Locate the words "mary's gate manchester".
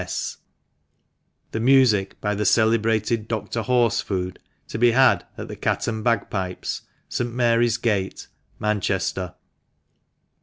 7.31-9.35